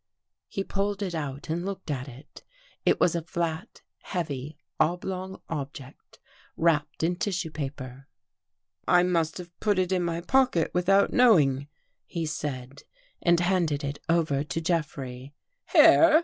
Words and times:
"He 0.47 0.63
pulled 0.63 1.03
it 1.03 1.13
out 1.13 1.47
and 1.47 1.63
looked 1.63 1.91
at 1.91 2.07
it. 2.07 2.43
It 2.87 2.99
was 2.99 3.13
a 3.13 3.21
flat, 3.21 3.83
heavy, 4.01 4.57
oblong 4.79 5.39
object 5.47 6.17
wrapped 6.57 7.03
in 7.03 7.17
tissue 7.17 7.51
paper." 7.51 8.07
I 8.97 9.03
must 9.03 9.37
have 9.37 9.55
put 9.59 9.77
it 9.77 9.91
in 9.91 10.01
my 10.01 10.21
pocket 10.21 10.71
without 10.73 11.13
know 11.13 11.37
ing," 11.37 11.67
he 12.07 12.25
said, 12.25 12.81
and 13.21 13.39
handed 13.41 13.83
it 13.83 13.99
over 14.09 14.43
to 14.43 14.59
Jeffrey. 14.59 15.35
"Here!" 15.71 16.19